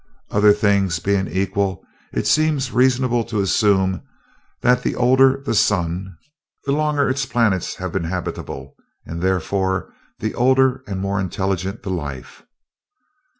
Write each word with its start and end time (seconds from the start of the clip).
Other 0.31 0.51
things 0.51 0.97
being 0.97 1.27
equal, 1.27 1.85
it 2.11 2.25
seems 2.25 2.71
reasonable 2.71 3.23
to 3.25 3.39
assume 3.39 4.01
that 4.61 4.81
the 4.81 4.95
older 4.95 5.43
the 5.45 5.53
sun, 5.53 6.17
the 6.65 6.71
longer 6.71 7.07
its 7.07 7.27
planets 7.27 7.75
have 7.75 7.91
been 7.91 8.05
habitable, 8.05 8.73
and 9.05 9.21
therefore 9.21 9.93
the 10.17 10.33
older 10.33 10.83
and 10.87 10.99
more 11.01 11.19
intelligent 11.19 11.83
the 11.83 11.91
life...." 11.91 12.41